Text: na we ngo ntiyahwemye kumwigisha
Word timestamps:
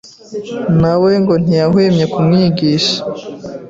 na 0.81 0.93
we 1.01 1.11
ngo 1.21 1.33
ntiyahwemye 1.43 2.05
kumwigisha 2.13 2.97